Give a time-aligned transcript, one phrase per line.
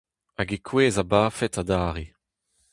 [0.37, 2.05] Hag e kouezh abafet adarre.